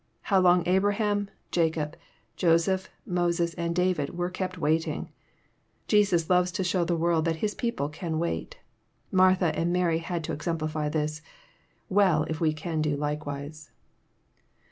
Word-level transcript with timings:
How 0.33 0.39
long 0.39 0.65
Abraham, 0.67 1.29
Jacob, 1.51 1.95
Joseph, 2.35 2.89
Moses, 3.05 3.53
and 3.53 3.75
David 3.75 4.17
were 4.17 4.31
kept 4.31 4.57
waiting 4.57 5.03
I 5.03 5.09
Jesus 5.87 6.27
loves 6.27 6.51
to 6.53 6.63
show 6.63 6.83
the 6.83 6.97
world 6.97 7.23
that 7.25 7.35
His 7.35 7.53
people 7.53 7.87
can 7.87 8.17
wait. 8.17 8.57
Martha 9.11 9.55
and 9.55 9.71
Mary 9.71 9.99
had 9.99 10.23
to 10.23 10.33
exemplify 10.33 10.89
this. 10.89 11.21
Well 11.87 12.23
if 12.23 12.41
we 12.41 12.51
can 12.51 12.81
do 12.81 12.97
likewise 12.97 13.69